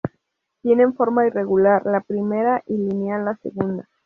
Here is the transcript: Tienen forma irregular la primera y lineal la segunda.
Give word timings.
Tienen 0.63 0.95
forma 0.95 1.27
irregular 1.27 1.85
la 1.85 2.01
primera 2.01 2.63
y 2.65 2.75
lineal 2.75 3.23
la 3.23 3.35
segunda. 3.37 3.87